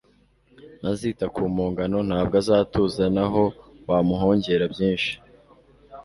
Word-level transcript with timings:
Ntazita 0.79 1.25
ku 1.35 1.41
mpongano 1.53 1.97
Ntabwo 2.07 2.35
azatuza 2.41 3.03
naho 3.15 3.43
wamuhongera 3.89 4.63
byinshi 4.73 5.13